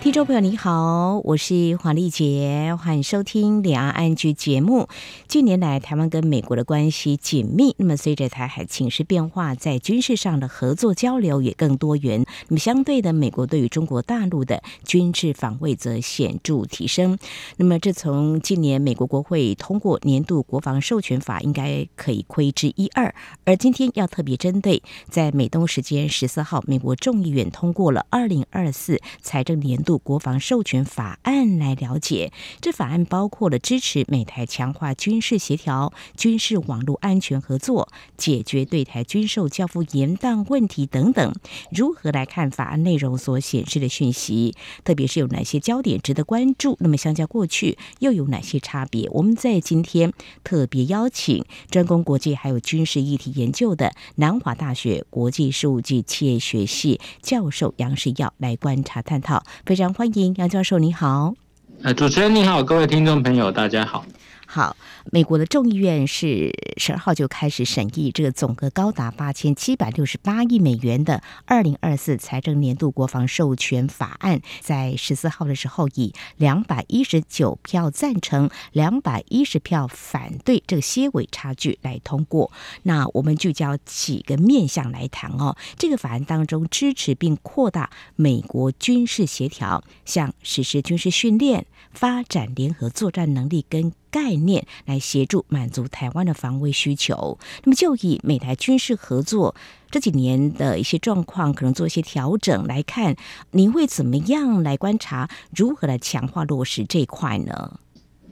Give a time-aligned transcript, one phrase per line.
[0.00, 4.88] 听众朋友你好，我是黄丽杰，欢迎收听两岸安居节目。
[5.26, 12.24] 近年来，台湾跟美国的关系紧密，那么随着台海情势变化，在军事上的合作交流也更多元。
[12.46, 17.18] 那么相对的，美国对于中国大陆的军事防卫则显著提升。
[17.56, 23.12] 那么这从今年美国国会通过年度国防授权法，应该可以窥知一二。
[23.44, 24.80] 而今天要特别针对，
[25.10, 29.98] 在美东时间十四号，美国众议院通过了二零二四财政年度。
[30.08, 41.34] 国防授权法案来了解，这法案包括了支持美台强化军事协调、军事网络安全合作、解决对台军售交付延宕问题等等。
[41.70, 44.54] 如何来看法案内容所显示的讯息？
[44.84, 46.76] 特别是有哪些焦点值得关注？
[46.80, 49.08] 那么相较过去又有哪些差别？
[49.10, 50.12] 我们在今天
[50.44, 59.42] 特别邀请专攻国际还有军事议题研究的南华大学国际事务及企业学系教授杨世耀来观察探讨，
[59.78, 59.94] 常。
[59.94, 61.34] 欢迎杨教授，你好。
[61.82, 64.04] 呃，主持人你好，各位听众朋友，大家好。
[64.44, 64.76] 好，
[65.10, 82.52] 美国的众议院是十二号就开始审议这个总额高达八千七百六十八亿美元的二零二四财政年度国防授权法案，在十四号的时候以两百一十九票赞成、两百一十票反对这个些微差距来通过。
[82.82, 97.38] 那我们聚焦几个面向来谈哦，这个法案当中支持并扩大美国军事协调，像实施军事训练、发展联合作战能力跟概念来协助满足台湾的防卫需求。
[97.64, 99.54] 那么，就以美台军事合作
[99.90, 103.16] 这几年的一些状况，可能做一些调整来看，
[103.52, 107.80] 您会怎么样来观察，如何来强化落实这一块呢？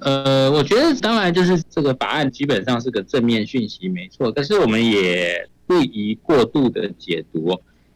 [0.01, 4.33] 呃，我觉得当然就是这个法案基本上是个正面讯息，没错。
[4.35, 7.51] 但是我们也不宜过度的解读，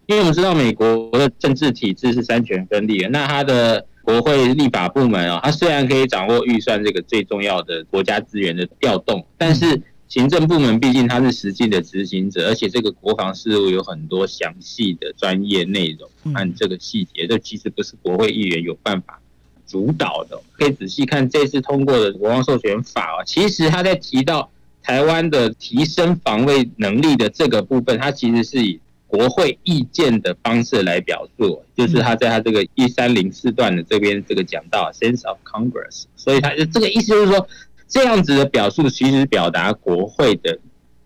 [0.06, 3.86] 因为我们知道美国的政治体制是三权分立的，那它的。
[4.03, 19.21] 国会立法部门啊，它虽然可以掌握预算这个最重要的国家资源的调动，但是行政部门毕竟它是实际的执行者，而且这个国防事务有很多详细的专业内容和这个细节，这其实不是国会议员有办法
[19.66, 20.41] 主导的。
[20.53, 24.50] 可以仔细看这次通过的国防授权法啊，其实他在提到
[24.83, 28.81] 台湾的提升防卫能力的这个部分，它其实是以。
[29.10, 37.48] 国会意见的方式来表述，就是他在他这个一三零四段的这边这个讲到 sense of Congress，所以他就这个意思就是说，
[37.88, 40.56] 这样子的表述其实表达国会的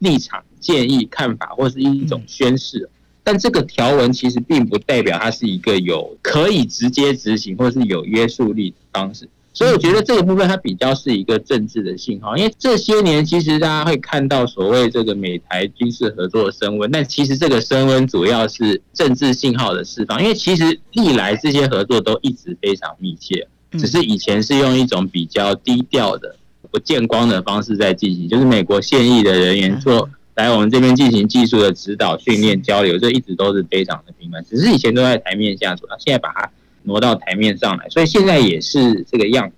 [0.01, 2.91] 立场、建议、看法，或是一种宣示。
[3.23, 9.27] 但这个条文其实并不代表它是一个有可以直接执行或是有约束力的方式。
[9.55, 23.47] 所以我觉得这个部分它比较是一个政治的信号，因为这些年其实大家会看到所谓这个美台军事合作的升温，但其实这个升温主要是政治信号的释放，因为其实历来这些合作都一直非常密切，
[23.79, 26.35] 只是以前是用一种比较低调的、
[26.73, 36.51] 不见光的方式在进行，就是美国现役的人员做来我们这边进行技术的指导、训练、交流，这一直都是非常的频繁，只是以前都在台面下做，现在把它。
[36.85, 39.55] 挪到台面上来，所以现在也是这个样子。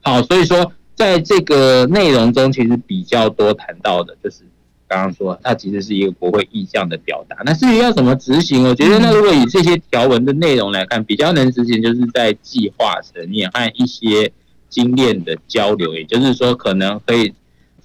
[0.00, 4.42] 好，所以说在这个内容中，其实比较多谈到的就是
[4.86, 7.36] 刚刚说，它其实是一个国会意向的表达。
[7.44, 14.32] 那至于要怎么执行，我觉得那如果以这些条文的内容来看，比较能执行，就是在计划层面和一些
[14.68, 17.34] 经验的交流，也就是说，可能可以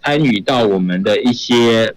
[0.02, 1.96] 参与到我们的一些。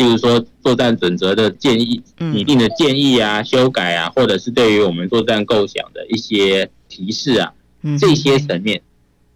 [0.00, 7.52] 例如说作战准则的建议、拟定的建议啊、修改啊，或者是对于我们作战构想的一些提示啊，
[7.98, 8.80] 这些层面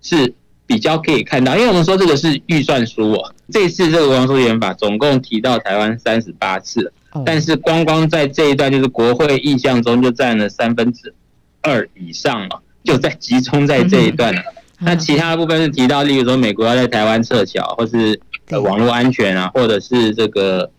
[0.00, 0.32] 是
[0.66, 1.54] 比较可以看到。
[1.54, 6.90] 因为我们说这个是预算书哦，这次这个国防授权法总共提到台湾三十八次，
[7.26, 11.14] 但是光光在这一段就是国会意向中就占了三分之
[11.60, 14.40] 二以上了，就在集中在这一段了。
[14.78, 18.18] 那其他的部分是提到，例如说美国要在台湾撤侨，或是。
[18.48, 20.70] 呃，网络安全啊，或者是这个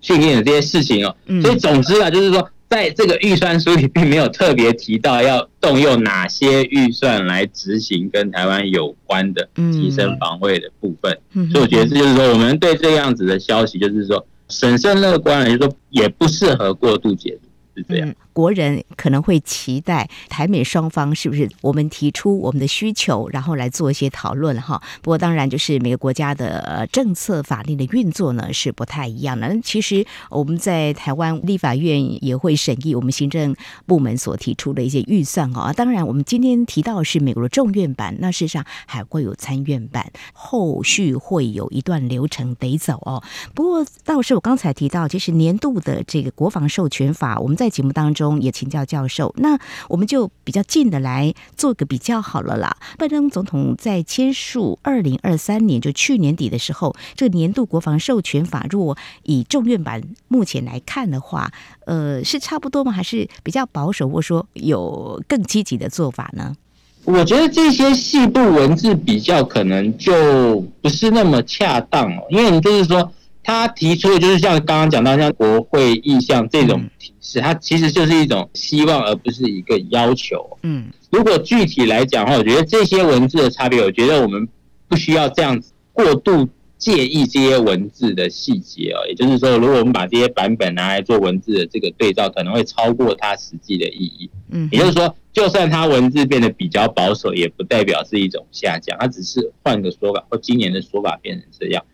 [0.00, 11.18] 训练的这些事情哦，所以总之啊，就是说，在这个预算书里并没有特别提到要动用哪些预算来执行跟台湾有关的提升防卫的部分。
[11.52, 17.48] 所以我觉得这就是说，我们对这样子的消息，就是说审慎乐观，也就是说也不适合过度解读。
[17.76, 18.08] 是这样。
[18.08, 24.82] 嗯国人可能会期待台美双方是不是我们提出我们的需求，然后来做一些讨论哈。
[25.00, 29.56] 不过当然就是每个国家的政策法令的运作呢是不太一样的。
[29.62, 33.54] 其实我们在台湾立法院也会审议我们行政
[33.86, 35.72] 部门所提出的一些预算哈。
[35.72, 43.22] 当然我们今天提到是美国的众院版，那事实上还会有参院版，后续会有一段流程得走哦。
[43.54, 48.23] 不过倒是我刚才提到，其实年度的这个国防授权法，我们在节目当中。
[48.24, 52.74] 中也请教教授，那我们就比较近的来做个比较好了啦。
[52.96, 61.52] 拜登总统在签署二零二三年就去年底的时候，这个年度国防授权法，如果以众院版目前来看的话，
[61.84, 62.90] 呃，是差不多吗？
[62.90, 66.56] 还是比较保守，或说有更积极的做法呢？
[67.04, 73.12] 我觉得这些细部文字比较可能就不是那么恰当哦，因为你就是说。
[73.44, 80.58] 他提出的就是像刚刚讲到像国会意向这种提示，它其实就是一种希望，而不是一个要求。
[80.62, 84.48] 嗯，如果具体来讲的话，我觉得这些文字的差别，我觉得我们
[84.88, 86.48] 不需要这样子过度
[86.78, 89.06] 介意这些文字的细节哦。
[89.08, 94.30] 也就是说，如果我们把这些版本拿来做文字的这个对照，可能会超过它实际的意义。
[94.50, 101.84] 嗯，也就是说，就算它文字变得比较保守，也不代表是一种下降，它只是换个说法，或今年的说法变成这样。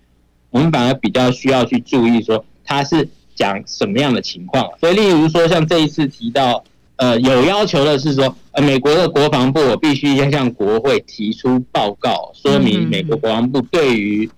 [0.51, 6.63] 我们反而比较需要去注意说他是讲什么样的情况，所以例如说像这一次提到，
[6.97, 14.29] 呃，有要求的是说，呃，美国的国防部我必须要向国会提出报告，说明美国国防部对于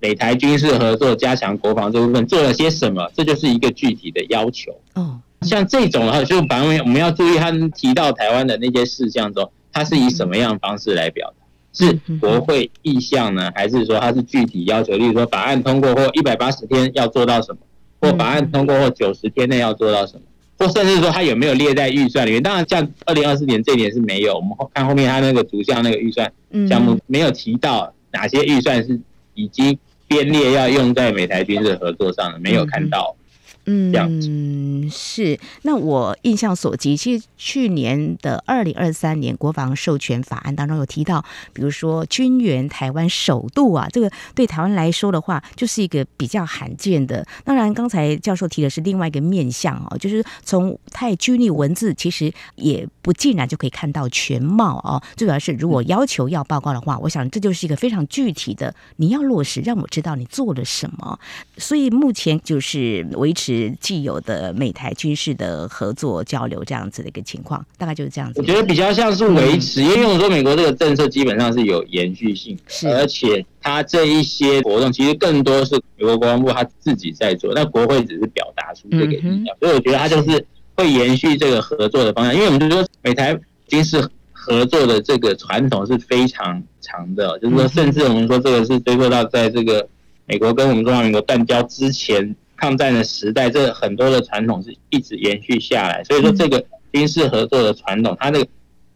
[0.00, 4.72] 美台军事合作加强国防这部分做了些什么，这就是一个具体的要求。
[4.94, 11.37] 哦，像这种的话，就反而我们要注意他们提到台湾的那些事项中，他是以什么样的方式来表达。
[11.78, 14.96] 是国会意向呢，还是说它是具体要求？
[14.96, 17.58] 例如说，法案通过后一百八十天要做到什么，
[18.00, 20.22] 或法案通过后九十天内要做到什么，
[20.58, 22.42] 或甚至说它有没有列在预算里面？
[22.42, 24.34] 当然，像二零二四年这一年是没有。
[24.34, 26.30] 我们看后面它那个逐项那个预算
[26.68, 28.98] 项目没有提到哪些预算是
[29.34, 29.78] 已经
[30.08, 33.14] 编列要用在美台军事合作上的，没有看到。
[33.14, 33.24] 嗯，
[33.68, 35.38] 嗯是。
[35.62, 41.22] 那我印象所及，其实去年的二零二三年国防授权法案当中有提到，
[41.52, 47.26] 比如说军援台湾首度啊，这个对台湾来说的话，就是一个比较罕见的。
[47.44, 55.02] 当然，刚才教授提的是另外一个面向哦，就是从太军力文字，其实也不尽然就可以看到全貌哦。
[55.16, 61.18] 最主要是，如果要求要报告的话，我想这就是一个非常具体的，你要落实，让我知道你做了什么。
[61.58, 63.57] 所以目前就是维持。
[63.80, 68.40] 既有的美台军事的合作交流这样子的一个情况，大概就是这样子。
[68.40, 80.44] 我觉得比较像是维持，因为我说美国这个政策基本上是有延续性，是而且它这一些活动其实更多是美国国防部他自己在做，那国会只是表达出这个意向，所以我觉得它就是
[80.74, 82.34] 会延续这个合作的方向。
[82.34, 89.88] 因为我们就说美台军事合作的这个传统是非常长的，就是说甚至我们说这个是追溯到在这个
[90.26, 92.34] 美国跟我们中华民国断交之前。
[92.58, 96.62] 抗战的时代，这很多的传统是一直延续下来，所以说这个
[96.92, 98.44] 军事合作的传统，它的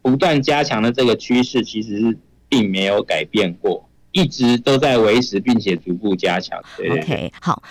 [0.01, 2.17] 不断加强的这个趋势，其实是
[2.49, 6.61] 并没有改变过，一直都在维持，并且逐步加强。
[6.91, 7.63] OK，好，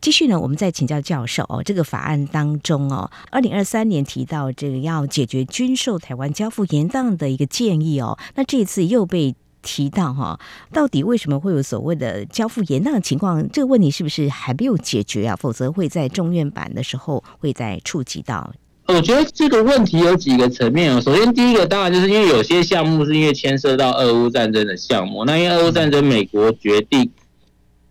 [0.00, 9.34] 继续呢，我们再请教教授哦，这个法案当中哦，二零二三年提到这个要解决军售台湾交付延宕的一个建议哦，那这次又被。
[9.64, 10.38] 提到哈，
[10.72, 13.50] 到底为什么会有所谓的交付延宕的情况？
[13.50, 15.34] 这个问题是不是还没有解决啊？
[15.34, 18.52] 否则会在中院版的时候会再触及到。
[18.86, 21.00] 我觉得这个问题有几个层面啊。
[21.00, 27.10] 首先，第一个当然就是因为有些项目是因为牵涉到俄乌战争的项目，那因为俄乌战争，美国决定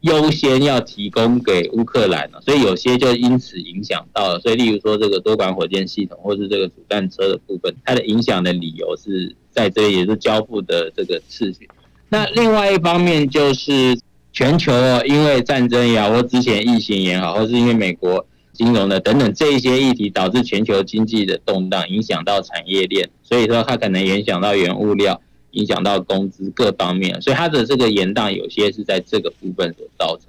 [0.03, 4.39] 优先要提供给乌克兰了，所以有些就因此影响到了。
[4.39, 9.35] 所以，例如说这个多管火箭系统或是这个主战车的部分，它的影响的理由是。
[9.55, 11.69] 在这里也是交付的这个次序。
[12.09, 13.95] 那另外一方面就是
[14.31, 14.73] 全球
[15.05, 25.21] 因为战争也好，或之前疫情也好，或是因为美国金融的等等这一些议题，导致全球经济的动荡，影响到产业链，所以说它可能影响到原物料，
[25.53, 30.27] 影响到工资各方面，所以它的这个延宕有些是在这个部分所造成。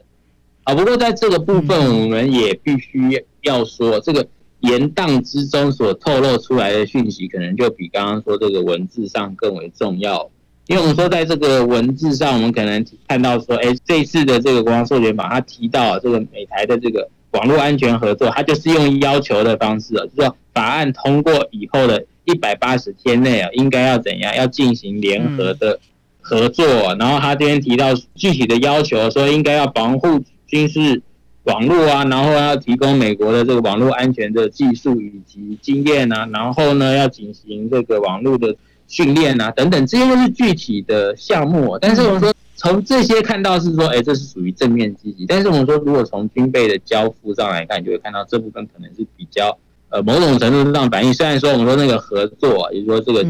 [0.62, 4.26] 啊，不过在这个部分我们也必须要说这个。
[4.60, 10.30] 延宕之中所透露出来的讯息，可能就比刚刚说这个文字上更为重要。
[10.68, 25.78] 因为我们说，在这个文字上，我们可能看到说，哎，这次的这个国防授权法，它提到这个美台的这个网络安全合作，它就是用要求的方式，就是说法案通过以后的一百八十天内啊，应该要怎样，要进行联合的
[26.20, 26.64] 合作。
[26.98, 31.02] 然后他这边提到具体的要求，说应该要防护军事。
[31.44, 38.56] 网络啊，然后要提供美国的这个网络安全的技术以及经验啊，然后呢要进行这个网络的
[38.88, 41.78] 训练啊等等，这些都是具体的项目。
[41.78, 45.26] 但是我们说从这些看到是说，哎，这是属于正面积极。
[45.26, 49.58] 但是我们说，如果从军备的交付上来看，你就会看到这部分可能是比较
[49.90, 51.12] 呃某种程度上反映。
[51.12, 53.24] 虽然说我们说那个合作，也就是说这个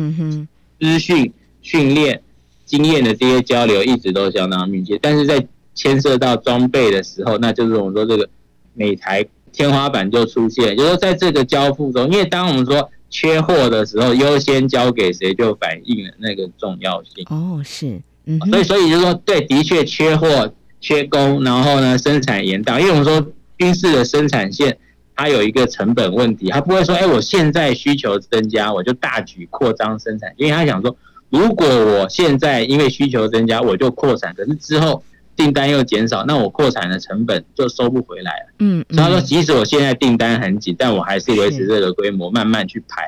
[0.78, 2.20] 资讯训练。
[2.66, 8.26] 经验的这些交流一直都相当密切，但是在牵涉到装备的时候，那就是我们说这个
[8.72, 17.26] 每台天花板就出现，就是说在这个交付中，因为当我们说缺货的时候，优先交给谁，就反映了那个重要性。
[17.28, 23.26] 哦，是，嗯，所以所以就是说，对，的确缺货、缺工，然后呢，生产延宕，因为我们说
[23.58, 24.76] 军事的生产线
[25.14, 30.96] 它有一个成本问题，它不会说，哎，我现在需求增加，我就大举扩张生产，因为他想说。
[31.30, 35.02] 如果我现在因为需求增加，我就扩产，可是之后
[35.34, 38.54] 订单又减少，那我扩产的成本就收不回来了。
[38.60, 43.02] 嗯，所以他说，即使我现在订单很紧，但我还是维持这个规模，慢慢去排。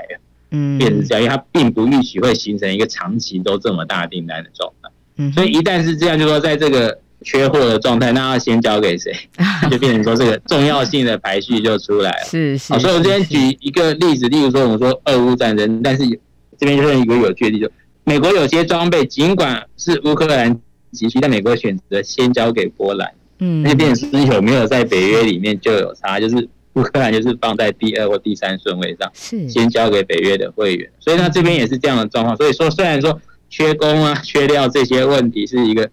[0.50, 4.85] 嗯，变成这样，因为它并不预期会形成一个长期都这么大订单的状态。
[5.16, 9.12] 嗯，所以一旦是这样，就说在这个缺货的状态，那要先交给谁？
[9.70, 12.24] 就变成说这个重要性的排序就出来了。
[12.26, 12.78] 是是。
[12.78, 16.04] 所以我这边举一个例子，例如说我们说俄乌战争，但是
[16.58, 17.70] 这边就是一个有趣的例子。
[18.04, 20.56] 美国有些装备尽管是乌克兰
[20.92, 23.10] 急需，但美国选择先交给波兰。
[23.38, 30.88] 嗯，那变成是有没有在北约里面就有差，就是乌克兰就是放在第二或第三顺位上，是先交给北约的会员。
[31.00, 32.36] 所以他这边也是这样的状况。
[32.36, 35.90] 所以说，虽然说缺工啊、 缺料这些问题是一个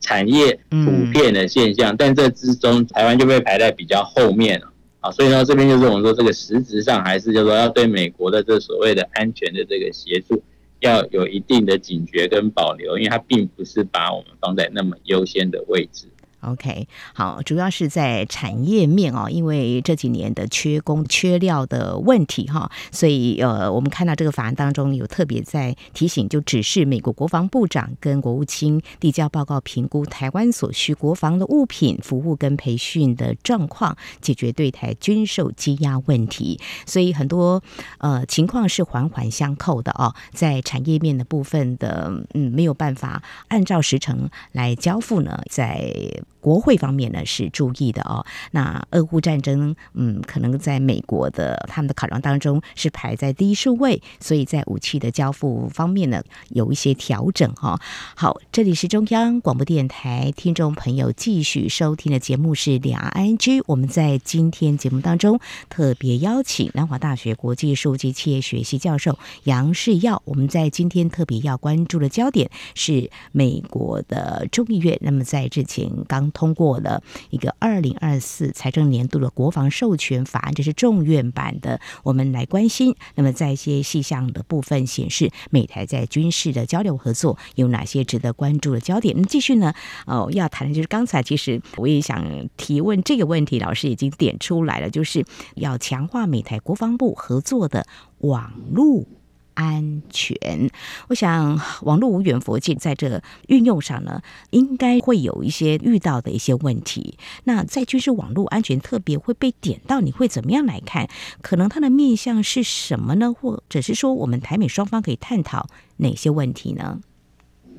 [0.00, 4.72] 产业普遍的现象，但这之中台湾就被排在比较后面了。
[5.00, 10.42] 啊，所以呢，这边就是我们说这个实质上还是就是说要对美国的这所谓的安全的这个协助。
[10.80, 16.08] 要有一定的警觉跟保留，因为它并不是把我们放在那么优先的位置。
[16.42, 36.58] OK，好，主要是在产业面哦，因为这几年的缺工缺料的问题哈，所以呃，我们看到这个法案当中有特别在提醒，就指示美国国防部长跟国务卿递交报告，评估台湾所需国防的物品、服务跟培训的状况，解决对台军售积压问题。
[36.86, 37.62] 所以很多
[37.98, 45.94] 呃情况是环环相扣的哦，在产业面的部分的嗯没有办法按照时程来交付呢，在
[46.42, 57.80] 国会方面呢是注意的哦，那俄乌战争，嗯，可能在美国的他们的考量当中是排在第一顺位，所以在武器的交付方面呢有一些调整哈、哦。
[58.16, 76.31] 好，这里是中央广播电台听众朋友继续收听的节目是两岸 IG 我们在今天节目当中特别邀请南华大学国际事务及企业学系教授杨世耀，我们在今天特别要关注的焦点是美国的众议院，那么在之前刚。
[76.32, 81.80] 通过了一个二零二四财政年度的国防授权法案，这是众院版的。
[82.02, 89.14] 我们来关心，那么在一些细项的部分显示，美台在军事的交流合作有哪些值得关注的焦点？
[89.16, 89.72] 那继续呢？
[90.06, 95.24] 哦，要谈的就是刚才其实我也想提问这个问题，老师已经点出来了，就是
[95.54, 97.86] 要强化美台国防部合作的
[98.18, 99.06] 网络。
[99.54, 100.70] 安全，
[101.08, 107.18] 我想网络无远佛界，在这个运用上呢，应该会有一些遇到的一些问题。
[107.44, 111.08] 那在军事网络安全特别会被点到，你会怎么样来看？
[111.42, 113.32] 可能它的面向是什么呢？
[113.32, 115.66] 或者是说，我们台美双方可以探讨
[115.98, 117.00] 哪些问题呢？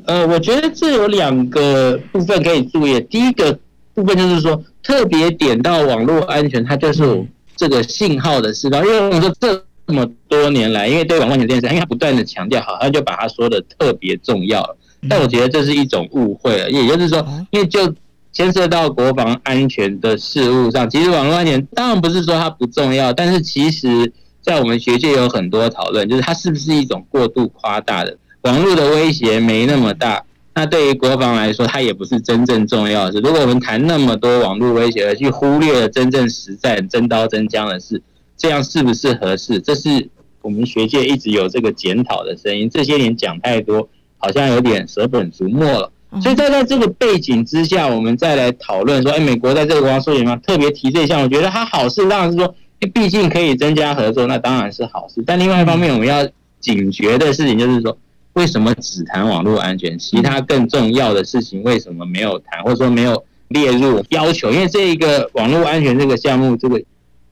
[0.06, 3.02] 呃，我觉得这有两个部分可以注意。
[3.02, 3.58] 第一个
[3.94, 7.26] 部分就是说，特别点到网络安全，它就是
[7.56, 9.66] 这个信号的释放，因为我们说这。
[9.86, 14.78] 这么多年来，因为对网络安全这件事，因为他不断的强调，好像就把他说的特别重要。
[15.10, 17.94] 但我觉得这是一种误会了，也就是说，因为就
[18.32, 24.12] 牵涉到国防安全的事物上，其实网络安全当然不是说它不重要，但是其实
[24.42, 30.24] 在我们学界有很多讨论，就是它是不是一种过度夸大的网络的威胁没那么大，
[30.56, 33.20] 那对于国防来说，它也不是真正重要的事。
[33.20, 38.02] 如果我们谈那么多网络威胁，而去忽略了真正实战真刀真枪的事。
[38.38, 39.60] 这样是不是合适？
[39.60, 40.10] 这是
[40.42, 42.70] 我们学界一直有这个检讨的声音。
[42.70, 43.88] 这些年讲太多，
[44.18, 45.92] 好像有点舍本逐末了。
[46.22, 52.54] 所以在在这个背景之下，我们再来讨论说，哎，美国在这个国防授权嘛，特别提这一项，我觉得它好事，当然是说，
[52.94, 55.24] 毕竟可以增加合作，那当然是好事。
[55.26, 56.28] 但另外一方面，我们要
[56.60, 57.98] 警觉的事情就是说，
[58.34, 64.52] 为什么只谈网络安全，其他更重要的事情为什么没有谈，或者说没有列入要求？
[64.52, 66.80] 因为这一个网络安全这个项目，这个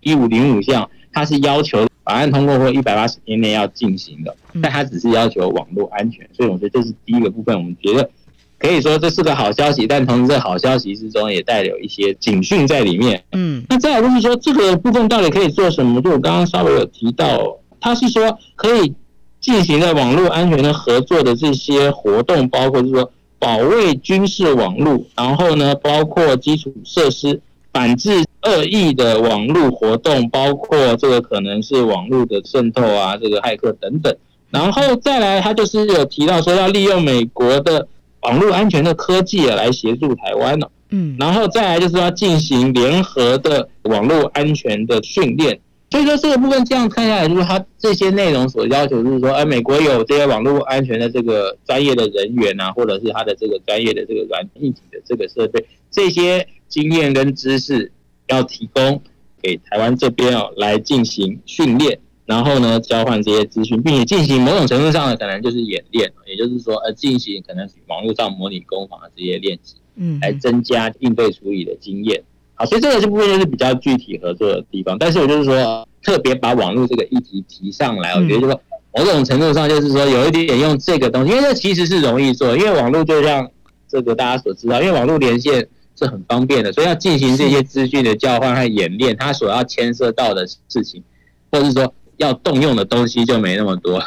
[0.02, 0.90] 一五零五项。
[1.14, 7.54] 它是要求法案通过后一百八十天内要进行的，但它只是要求网络安全，所以我觉得这是第一个部分。
[7.54, 8.10] 我们觉得
[8.58, 13.22] 可以说这是个好消息，但同时这好消息之中也带有一些警讯在里面。
[13.34, 16.02] 嗯，那再来就是说这个部分到底可以做什么？
[16.02, 18.94] 就我刚刚稍微有提到，它是说可以
[19.42, 27.42] 进行的网络安全的合作的这些活动，包括就是说保卫军事网络，然后呢，包括基础设施，
[27.74, 34.16] 反制恶意的网络活动，包括这个可能是网络的渗透啊，这个骇客等等。
[34.50, 37.88] 然后再来，他就是有提到说要利用美国的。
[38.24, 57.92] 网络安全的科技来协助台湾了，嗯，然后再来就是要进行联合的网络安全的训练，所以说这个部分这样看下来，就是他这些内容所要求，就是说，哎，美国有这些网络安全的这个专业的人员啊，或者是他的这个专业的这个软硬体的这个设备，这些经验跟知识
[58.32, 59.02] 要提供
[59.42, 62.00] 给台湾这边哦，来进行训练。
[62.24, 72.24] 然后呢，交换这些资讯，并且进行某种程度上的可能就是演练，也就是说，呃，进行可能网络上模拟攻防的这些练习，嗯，来增加应对处理的经验。
[72.54, 74.98] 好，所以这个这部分就是比较具体合作的地方。
[74.98, 78.62] 但是我就是说，特别把网络这个议题提上来，我觉得就是说
[78.96, 83.50] 某种程度上就是说有一点点用这个东西，因为这其实是容易做，因为网络就像
[83.90, 85.68] 这个大家所知道，因为网络连线
[86.02, 91.04] 是很方便的，所以要进行这些资讯的交换和演练，它所要牵涉到的事情，
[91.52, 91.94] 或者是说。
[92.18, 94.00] 要动用的东西就没那么多，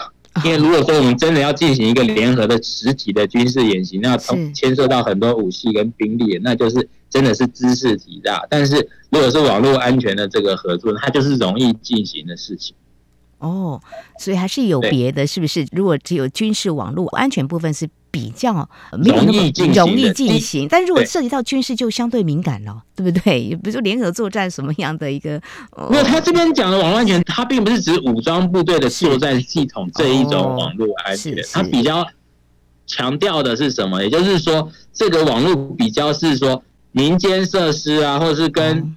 [0.45, 4.17] 因为如果说我们真的要进行一个联合的实体的军事演习，那
[4.53, 8.47] 牵涉到很多武器跟兵力，那就是真的是知识体大。
[8.49, 8.77] 但是
[9.11, 12.77] 如果是网络安全的这个合作，它就是容易进行的事情。
[13.39, 13.83] 哦，
[14.21, 15.67] 所以还是有别的，是不是？
[15.73, 18.55] 如果只有军事网络安全部分是比较
[18.93, 19.33] 没有那么
[19.75, 23.51] 容易进行，但如果涉及到军事就相对敏感了，对不对？
[23.61, 25.43] 比如说联合作战什么样的一个？
[25.91, 32.07] 没有，他这边讲的网络安全，它并不是指武装部队的作战系统这一种网络安全，它比较
[32.87, 34.01] 强调的是什么？
[34.01, 38.95] 也就是说，这个网络比较是说民间设施啊，或者是跟。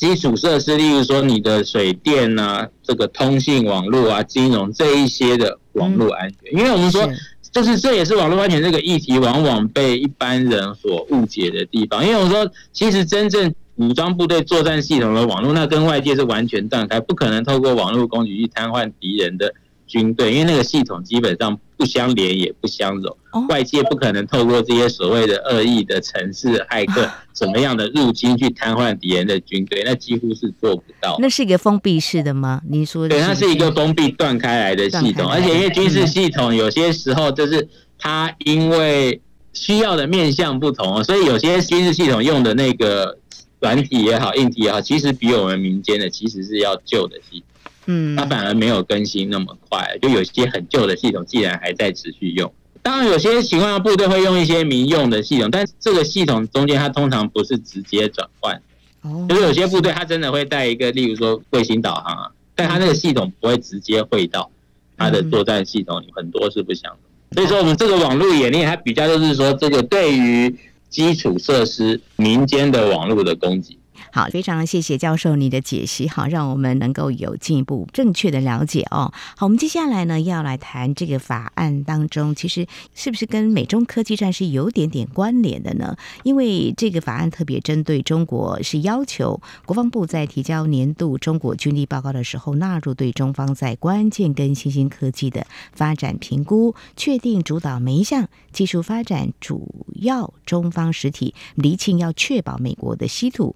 [0.00, 7.06] 基础设施，例如说你的水电啊，这个通信网络啊，金融这一些的网络安全，因为我们说，
[7.52, 12.06] 就是这也是网络安全这个议题往往被一般人所误解的地方。
[12.06, 19.52] 因为我说，其实真正武装部队作战系统的网络，那跟外界是完全断开，不可能透过网络攻击去瘫痪敌人的
[19.90, 23.16] 军队，因为那个系统基本上不相连也不相容，
[23.48, 31.16] 外界不可能透过这些所谓的恶意的城市骇客 怎么样的入侵去瘫痪敌人的军队，那几乎是做不到。
[31.18, 32.62] 那是一个封闭式的吗？
[32.68, 33.16] 你说的？
[33.16, 39.20] 对，它是一个封闭断开来的系统，而且因为军事系统有些时候就是它因为
[39.52, 43.18] 需要的面向不同，所以有些军事系统用的那个
[43.58, 47.46] 软体也好，硬体也好，其实比我们民间的其实是要旧的系统。
[47.86, 52.52] 嗯，它反而没有更新那么快，就有些很旧的系统，既然还在持续用。
[52.82, 58.60] 当然，有些情况下部队会用一些民用的系统，但这个系统中间它通常不是直接转换。
[59.02, 64.50] 哦，就是有些部队它真的会带一个，例如说卫星导航啊，但它那个系统不会直接汇到
[64.96, 67.00] 它的作战系统里，很多是不相容。
[67.32, 70.54] 所以说，我们这个网络演练它比较就是说，这个对于
[70.88, 73.78] 基础设施民间的网络的攻击。
[74.12, 79.12] 好，非常谢谢教授你的解析，好，让我们能够有进一步正确的了解哦。
[79.36, 85.96] 好，我们接下来呢要来谈这个法案当中，其实是不是跟美中科技战是有点点关联的呢？
[86.24, 103.54] 因为这个法案特别针对中国，是要求国防部在提交年度中国军力报告的时候，纳入对中方在关键跟新兴科技的发展评估，确定主导每一项技术发展主要中方实体，厘清要确保美国的稀土。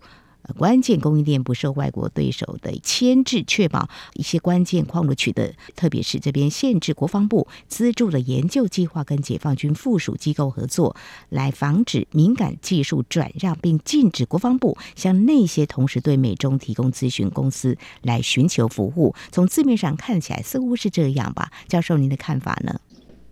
[0.59, 10.95] 关键供应链不受外国对手的牵制，确保一些关键矿物取得，特别是这边限制国防部资助的研究计划跟解放军附属机构合作，
[11.31, 19.15] 来防止敏感技术转让，并禁止国防部向那些同时对美中提供咨询公司来寻求服务。
[19.33, 21.51] 从字面上看起来似乎是这样吧？
[21.69, 22.79] 教授，您的看法呢？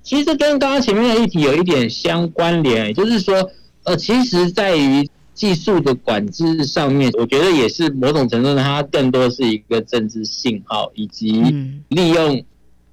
[0.02, 3.50] 其实跟刚刚前面的议题有一点相关联，也就是说，
[3.84, 5.08] 呃，其实在于。
[5.34, 11.42] 技术的管制上面，我觉得也是某种程度上，它更多是一个政治信号，以及
[11.88, 12.44] 利用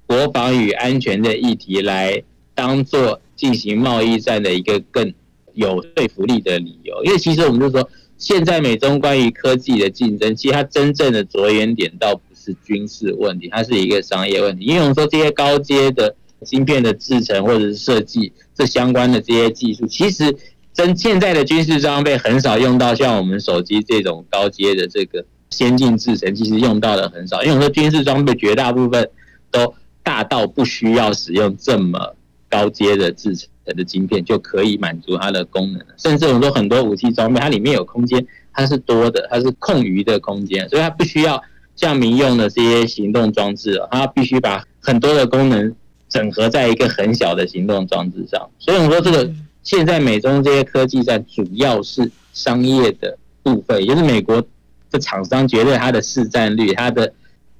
[0.06, 2.22] 国防与安全的议题来
[2.54, 5.12] 当做进行贸易战的一个更
[5.52, 7.04] 有说服力的理由。
[7.04, 14.64] 因为其实我们就说，现在美中关于科技的竞争，其实它真正的着眼点倒不是军事问题，它是一个商业问题。
[14.64, 20.34] 因为我们说这些高阶的芯片的制成或者是设计这相关的这些技术，其实。
[20.72, 27.42] 真现在的军事装备很少用到像我们手机这种高阶的这个先进制程，其实用到的很少。
[27.42, 29.10] 因为我说军事装备绝大部分
[29.50, 32.14] 都大到不需要使用这么
[32.48, 35.84] 高阶的制程的晶片就可以满足它的功能。
[35.96, 41.42] 甚至我们说很多武器装备，它里面有空间，它是多的，它是空余的空间，所以它不需要
[41.76, 45.74] 像民用的这些行动装置，它必须把很多的功能
[46.08, 48.48] 整合在一个很小的行动装置上。
[48.58, 49.30] 所以我们说这个
[49.62, 54.42] 现在美中这些科技战主要是商业的部分，也就是美国
[54.90, 57.12] 的厂商觉得它的市占率，它的。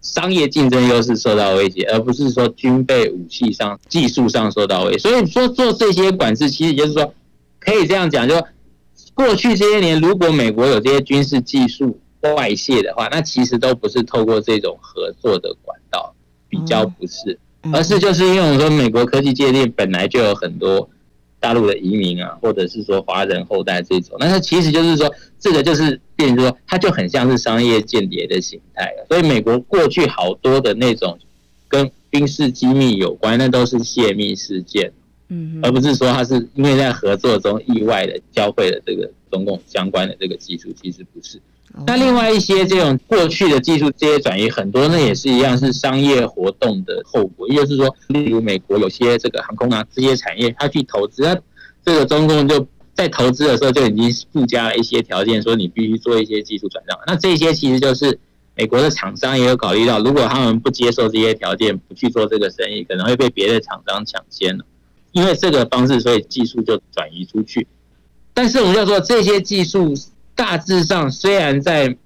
[0.03, 4.99] 商业竞争优势受到威胁，而不是说军备武器上、技术上受到威胁。
[4.99, 7.13] 所以说做这些管制，其实就是说
[7.59, 8.35] 可以这样讲，就
[9.13, 12.01] 过去这些年，如果美国有这些军事技术
[12.35, 16.15] 外泄的话，那其实都不是透过这种合作的管道，
[16.49, 17.39] 比较不是，
[17.71, 20.89] 而是就是因为我们说美国科技界链本来就有很多。
[21.41, 28.93] 大陆的移民啊，或者是说华人后代这种，那它其实就是说，这个就是变成说，它就很像是商业间谍的形态。
[29.09, 31.19] 所以美国过去好多的那种
[31.67, 34.93] 跟军事机密有关，那都是泄密事件，
[35.29, 41.41] 嗯，而不是说它是因为在合作中意外的交汇了这个中共相关的这个技术，其实不是。
[41.87, 47.49] 那另外一些这种过去的技术，这些转移很多，那也是一样是商业活动的后果。
[47.49, 51.39] 也就是说，例如美国有些这个航空啊这些产业，它去投资，那
[51.85, 56.99] 这个中共就在投资的时候就已经附加了一些条件，说你必须做一些技术转让。
[57.07, 58.19] 那这些其实就是
[58.57, 64.65] 美国的厂商也有考虑到，如果他们不接受这些条件，不去做这个生意，可能会被别的厂商抢先了。
[65.13, 67.67] 因为这个方式，所以技术就转移出去。
[68.35, 69.95] 但是我们要说这些技术。
[70.35, 71.97] 大致上，虽然在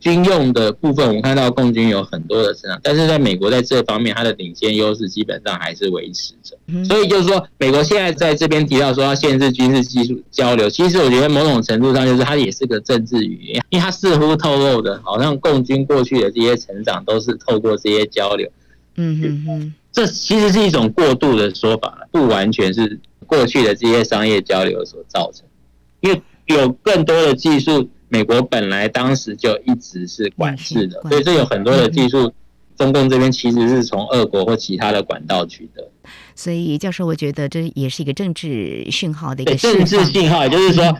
[0.00, 6.56] 军用的部分，我们看到共军有很多的成长，但是在美国在这方面，它的领先优势基本上还是维持着。
[6.84, 18.48] 所以就是说，美国现在在这边提到说要限制军事技术交流，其实我觉得某种程度上就是它也是个政治语言，因为它似乎透露的，好像共军过去的这些成长都是透过这些交流。
[18.94, 25.44] 嗯嗯嗯，这其实是一种过度的说法，不完全是过去的这些商业交流所造成，
[26.02, 26.22] 因为。
[26.48, 32.32] 有更多的技术，美国本来当时就一直是管制的，所以这有很多的技术，
[32.76, 35.88] 中共这边其实是从俄国或其他的管道取得。
[36.34, 40.96] 所以教授，我觉得这也是一个政治讯号的一个政治信号，也就是说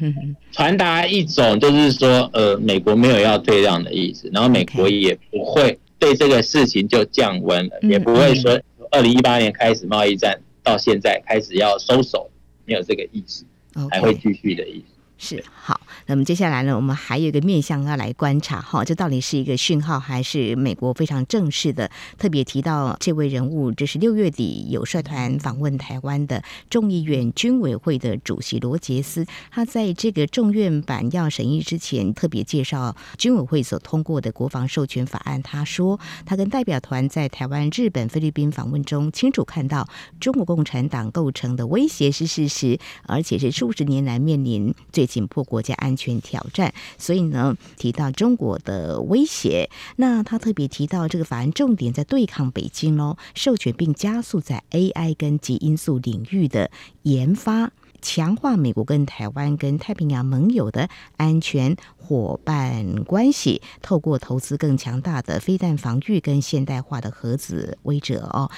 [0.53, 12.29] 传达一种就是说，呃，美国没有要退让的意思，然后美国也不会对这个事情就降温了，也不会说二零一八年开始贸易战到现在开始要收手，
[12.67, 13.45] 没有这个意思，
[13.91, 14.98] 还会继续的意思。
[15.21, 23.73] 是好，那么接下来呢，我们还有一个面向要来观察哈，这到底是一个讯号，还是美国非常正式的特别提到这位人物？
[23.73, 35.43] 这是六月底有率团访问台湾的众议院军委会的主席罗杰斯，他在这个众院版要审议之前，特别介绍军委会所通过的国防授权法案。
[35.43, 39.89] 他说，他跟代表团在台湾、日本、菲律宾访问中，清楚看到
[40.21, 56.71] 中国共产党构成的威胁是事实，而且是数十年来面临最紧迫国家安全挑战，所以呢，提到中国的威胁，那他特别提到这个法案重点在对抗北京喽，授权并加速在 AI 跟极音速领域的
[57.03, 57.73] 研发。
[58.01, 68.51] 强化美国跟台湾跟太平洋盟友的安全伙伴关系，透过投资更强大的飞弹防御跟现代化的核子威慑哦。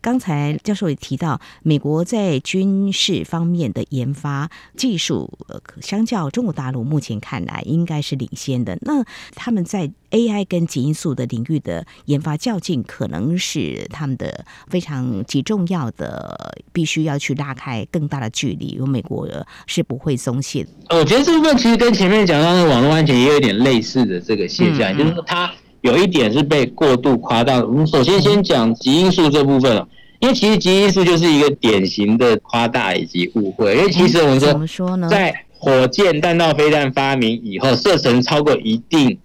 [0.00, 8.78] 刚才教授也提到，美国在军事方面的研发技术，呃，相较中国大陆目前看来应该是领先的。
[8.82, 18.66] 那他们在 AI 跟极因素的领域的研发较劲，可能是他们的非常极重要的，必须要去拉开更大的距离。
[18.66, 19.26] 因为美国
[19.66, 20.70] 是不会松懈的。
[20.90, 27.56] 我觉得这部分其实跟前面讲到的网络安全也有点类似的这个现象，嗯、就是说它有一点是被过度夸大。
[27.64, 29.86] 我们首先先讲极因素这部分，
[30.20, 33.74] 因为其实极因素就是一个典型的夸大以及误会。
[33.76, 35.08] 因为其实我们说，怎么说呢？
[35.08, 39.18] 在火箭弹道飞弹发明以后，射程超过一定。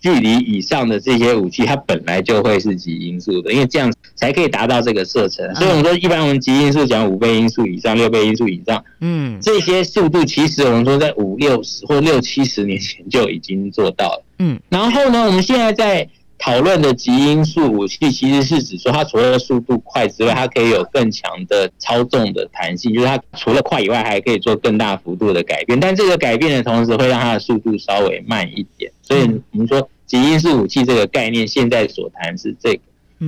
[0.00, 5.54] 距离以上的这些武器，它本来就会是极音速的，因为这样才可以达到这个射程。
[5.56, 14.58] 所以我们说，一般我们极音速讲五倍音速以上、六倍音速以上，嗯，这些速度其实我们说在五六十或六七十年前就已经做到了，嗯。
[14.68, 16.08] 然后呢，我们现在在
[16.38, 25.78] 讨论的极音速武器，其实是指说它除了速度快之外，它可以有更强的操纵的弹性，就是它除了快以外，还可以做更大幅度的改变。
[25.78, 28.90] 但这个改变的同时，会让它的速度稍微慢一点。
[29.02, 29.22] 所以
[29.52, 32.80] 我们说极音速武器这个概念，现在所谈是这个。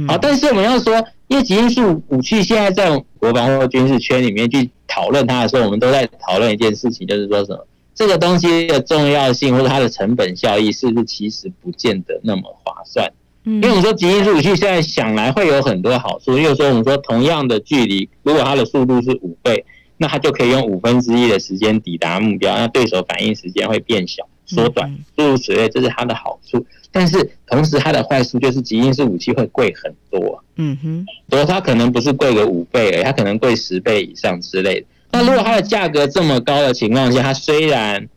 [0.06, 13.10] 好，但是我们要说，因为极音速武器现在在国防或军事圈里面去讨论它的时候，我们都在讨论一件事情，就是说什么这个东西的重要性或者它的成本效益，是不是其实不见得那么划算？
[13.44, 19.64] 因为我们说极音速武器现在想来会有很多好处，例如说我们说同样的距离，如果它的速度是五倍，
[19.96, 26.64] 那它就可以用五分之一的时间抵达目标，那对手反应时间会变小、缩短，诸如此类，这是它的好处。
[26.92, 30.44] 但是同时它的坏处就是极音速武器会贵很多。
[30.56, 34.86] 嗯哼，所以它可能不是贵个五倍而已，它可能贵十倍以上之类的。
[35.12, 38.08] 那如果它的价格这么高的情况下，它虽然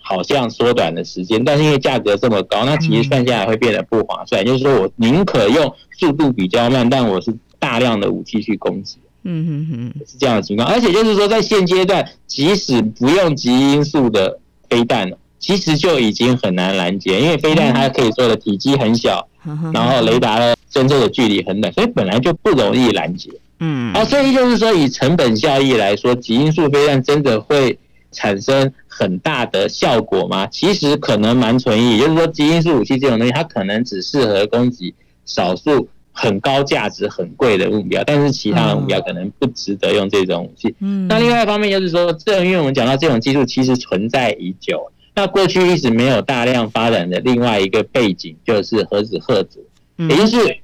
[0.00, 4.44] 好像缩短了时间，但是因为价格这么高，那其实算下来会变得不划算。
[4.44, 8.98] 就是说我宁可用速度比较慢，但我是大量的武器去攻击。
[9.24, 10.66] 嗯哼哼，是这样的情况。
[10.66, 14.38] 而且就是说，在现阶段，即使不用极音速的
[14.70, 19.28] 飞弹，其实就已经很难拦截，因为飞弹它可以做的体积很小，
[19.74, 23.28] 然后雷达的侦测的距离很短，所以本来就不容易拦截。
[23.60, 27.76] 嗯，啊，所以就是说，以成本效益来说，极音速飞弹真的会
[28.12, 30.46] 产生很大的效果吗？
[30.46, 31.98] 其实可能蛮存疑。
[31.98, 34.94] 也就是说，极音速武器这种东西，它可能只适合攻击
[35.24, 40.72] 少数很高价值、很贵的目标，但是其他的目标可能不值得用这种武器。
[40.78, 49.66] 嗯，那另外一方面就是说，这因为我们讲到这种技术其实存在已久，那过去一直没有大量发展的另外一个背景就是核子核子，
[50.08, 50.58] 也就是。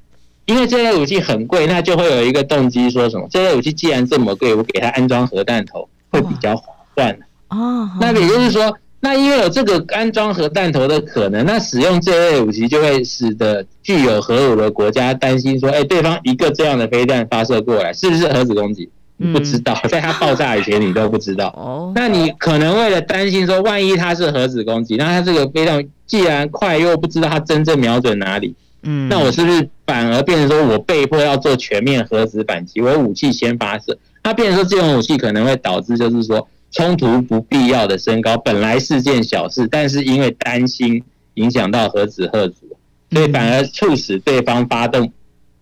[0.47, 3.27] 因为这类武器很贵，那就会有一个动机说什么？
[3.31, 7.17] 这类武器既然这么贵，我给它安装核弹头会比较划算。
[7.49, 18.89] 哦，那也就是说，那因为有这个安装核弹头的可能，那使用这类武器就会使得具有核武的国家担心说：哎，对方一个这样的飞弹发射过来，是不是核子攻击？
[19.17, 21.47] 你不知道，在它爆炸以前你都不知道。
[21.57, 28.55] 哦，那你可能为了担心说，万一它是核子攻击，那它这个飞弹既然快，又不知道它真正瞄准哪里。
[28.83, 32.81] 嗯，那我是不是反而变成说我被迫要做全面核子反击？
[32.81, 38.37] 我武器先发射，那变成说这种武器可能会导致就是说冲突不必要的升高。
[38.39, 41.03] 本来是件小事，但是因为担心
[41.35, 42.77] 影响到核子吓阻，
[43.11, 45.13] 所以反而促使对方发动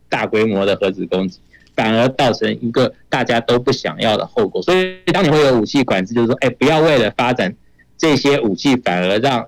[0.08, 1.40] 大规模的核子攻击，
[1.74, 4.62] 反而造成一个大家都不想要的后果。
[4.62, 7.54] 所以当你会有武器管制，就是说，哎，不要为了发展。
[8.02, 9.46] 这些武器反而让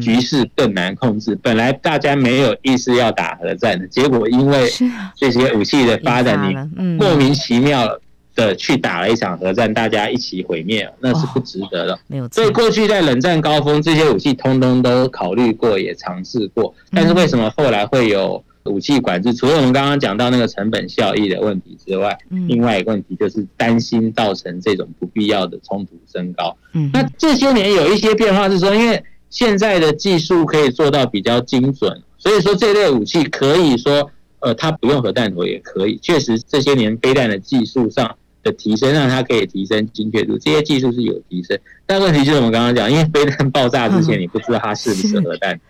[0.00, 1.38] 局势更难控制。
[1.42, 4.66] 本来大家没有意思要打核战的，结果因为
[5.14, 7.86] 这些武器的发展，你莫名其妙
[8.34, 11.98] 的去打了一场核战，大家一起毁灭，那是不值得的。
[12.06, 12.26] 没有。
[12.28, 18.42] 所以过去在冷战高峰，这些武器通通都考虑过，也尝试过，但是为什么后来会有？
[18.70, 26.56] 武器管制，除了我们刚刚讲到那个成本效益的问题之外，另外一个问题就是担心造成这种不必要的冲突升高。
[26.92, 35.98] 那这些年有一些变化是说，因为现在的技术可以做到比较精准，所以说这类武器可以说，呃，它不用核弹头也可以。
[36.00, 41.58] 确实这些年飞弹的技术上的提升，让它可以提升精确度，这些技术是有提升。
[41.86, 45.60] 但问题就是我们刚刚讲，因为飞弹爆炸之前，你不知道它是不是核弹，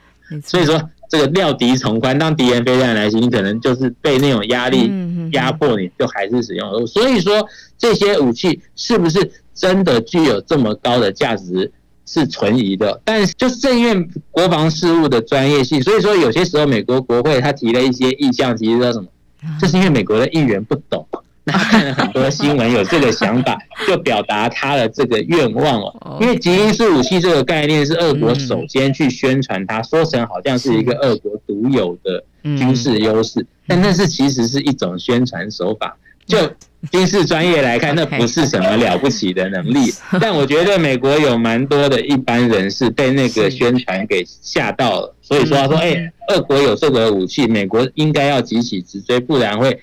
[0.44, 0.80] 所以说。
[1.10, 4.90] 这个料敌从宽，当敌人飞弹来袭，你可能就是被那种压力
[5.32, 6.86] 压迫，你就还是使用。
[6.86, 7.44] 所以说，
[7.76, 11.72] 这些武器是不是真的具有这么高的价值
[12.06, 13.00] 是存疑的。
[13.04, 19.08] 但是，就是正因为国防事务的专业性，所以说有些时候美国国会他提了一些意向，其实叫什么？
[19.60, 21.04] 就是因为美国的议员不懂。
[21.50, 26.18] 那他看了很多新闻，有这个想法，就表达他的这个愿望哦。
[26.20, 32.22] 因为极音速武器这个概念是俄国首先去宣传，它说成好像是一个俄国独有的
[32.56, 35.96] 军事优势，但那是其实是一种宣传手法。
[36.26, 36.38] 就
[36.92, 39.92] 军事专业来看，那不是什么了不起的能力。
[40.20, 49.76] 但我觉得美国有蛮多的一般人士被那个宣传给吓到了，所以说他说：“哎，俄国有这个武器，美国应该要急起直追，不然会。”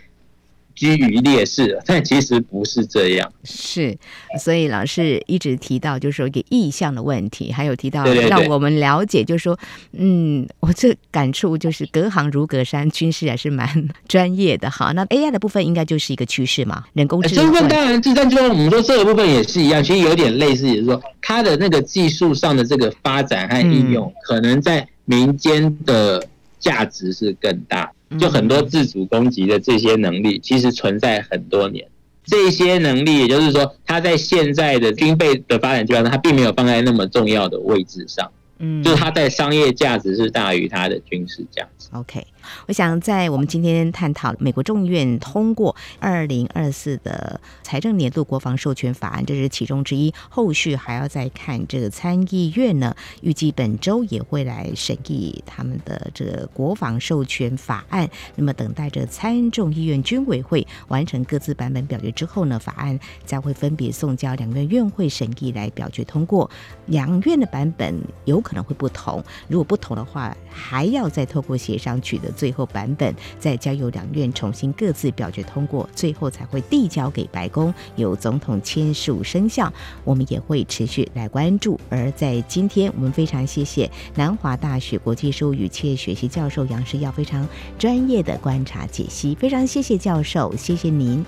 [0.77, 3.33] 居于劣势， 但其实不是这样。
[3.43, 3.97] 是，
[4.39, 9.57] 所以老师一直提到，就是说一个意向的问题，还有提到让我们了解，就是说，
[9.93, 13.67] 嗯，我这感触就是隔行如隔山，军事还是蛮
[14.07, 14.91] 专业的哈。
[14.91, 17.43] 那 AI 的部分应该就是一个趋势嘛，人工智能。
[17.43, 26.23] 这部分当然，计算机我们说这个部分也是一样，其实有点类似，也就是说，它的那个技术上的这个发展和应用，可能在民间的
[26.59, 27.91] 价值是更大。
[28.17, 31.85] 就很多自主攻击的这些能力，其实存在很多年。
[32.23, 38.31] 这些能力，也就是说，它在现在的军备的发展阶段，它并没有放在那么重要的位置上。
[38.59, 41.87] 嗯，就是它在商业价值是大于它的军事价值。
[41.93, 42.25] OK。
[42.67, 50.13] 我想在我们今天探讨美国众议院通过二零二四的财政年度国防授权法案，这是其中之一。
[50.29, 58.09] 后续还要再看这个参议院呢，预计本周也会来审议他们的这个国防授权法案。
[58.35, 66.49] 那么等待着参众议院军委会完成各自版本表决之后呢，法案将会分别送交两院院会审议来表决通过。
[66.87, 69.23] 两院的版本有可能会不同。
[69.47, 79.73] 如果不同的话，还要再透过协商取得最后版本，再交由两院重新各自表决通过，最后才会递交给白宫，由总统签署生效。
[80.03, 81.79] 我们也会持续来关注。
[81.89, 87.47] 而在今天，我们非常谢谢南华大学国际事务与企业学系教授杨世耀非常
[87.79, 91.25] 专业的观察解析，非常谢谢教授，谢谢您，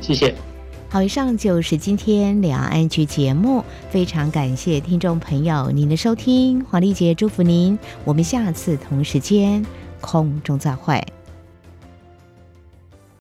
[0.00, 0.34] 谢谢。
[0.88, 9.64] 好，以上就是今天两岸 ING 节目，非常感谢听众朋友您的收听，黄丽杰祝福您，我们下次同时间
[10.00, 11.00] 空中再会。